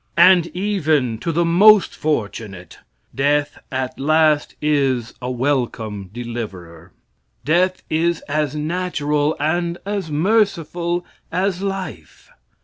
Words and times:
And 0.17 0.47
even 0.57 1.19
to 1.19 1.31
the 1.31 1.45
most 1.45 1.95
fortunate 1.95 2.79
death 3.13 3.59
at 3.71 3.99
last 3.99 4.55
is 4.59 5.13
a 5.21 5.29
welcome 5.29 6.09
deliverer. 6.11 6.91
Death 7.45 7.83
is 7.87 8.21
as 8.21 8.55
natural 8.55 9.35
and 9.39 9.77
as 9.85 10.09
merciful 10.09 11.05
as 11.31 11.61
life. 11.61 12.31